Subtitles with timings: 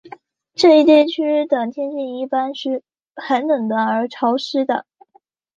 [0.55, 2.81] 这一地区的天气一般是
[3.15, 4.87] 寒冷而潮湿的。